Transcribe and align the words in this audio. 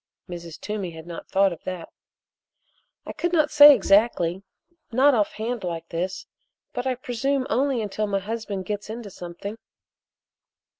Mrs. 0.27 0.59
Toomey 0.59 0.89
had 0.89 1.05
not 1.05 1.29
thought 1.29 1.53
of 1.53 1.61
that. 1.63 1.89
"I 3.05 3.13
could 3.13 3.31
not 3.31 3.51
say 3.51 3.71
exactly 3.75 4.41
not 4.91 5.13
off 5.13 5.33
hand 5.33 5.63
like 5.63 5.89
this 5.89 6.25
but 6.73 6.87
I 6.87 6.95
presume 6.95 7.45
only 7.51 7.83
until 7.83 8.07
my 8.07 8.17
husband 8.17 8.65
gets 8.65 8.89
into 8.89 9.11
something." 9.11 9.59